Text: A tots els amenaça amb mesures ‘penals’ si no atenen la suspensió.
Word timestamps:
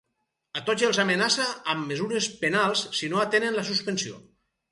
A 0.59 0.61
tots 0.69 0.85
els 0.87 0.99
amenaça 1.03 1.45
amb 1.73 1.91
mesures 1.91 2.29
‘penals’ 2.41 2.83
si 3.01 3.13
no 3.13 3.23
atenen 3.27 3.59
la 3.61 3.67
suspensió. 3.71 4.19